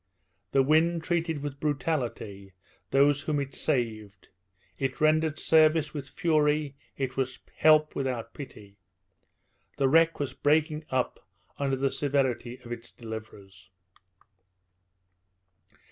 [0.51, 2.53] The wind treated with brutality
[2.89, 4.29] those whom it saved;
[4.79, 8.77] it rendered service with fury; it was help without pity.
[9.77, 11.23] The wreck was breaking up
[11.59, 13.69] under the severity of its deliverers.